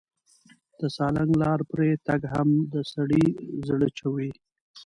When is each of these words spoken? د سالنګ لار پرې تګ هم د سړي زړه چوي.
د 0.79 0.81
سالنګ 0.95 1.31
لار 1.41 1.59
پرې 1.71 1.89
تګ 2.07 2.21
هم 2.33 2.49
د 2.73 2.75
سړي 2.93 3.25
زړه 3.67 3.87
چوي. 3.99 4.29